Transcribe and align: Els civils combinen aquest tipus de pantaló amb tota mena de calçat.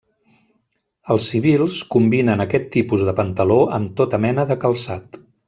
Els 1.15 1.27
civils 1.33 1.75
combinen 1.97 2.41
aquest 2.47 2.65
tipus 2.77 3.05
de 3.11 3.15
pantaló 3.21 3.59
amb 3.79 3.93
tota 4.01 4.23
mena 4.27 4.49
de 4.55 4.59
calçat. 4.67 5.23